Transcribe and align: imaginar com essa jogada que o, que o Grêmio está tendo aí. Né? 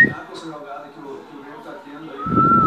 imaginar 0.00 0.26
com 0.26 0.32
essa 0.32 0.46
jogada 0.46 0.88
que 0.88 1.00
o, 1.00 1.24
que 1.30 1.36
o 1.36 1.42
Grêmio 1.42 1.58
está 1.58 1.72
tendo 1.84 2.10
aí. 2.10 2.18
Né? 2.18 2.59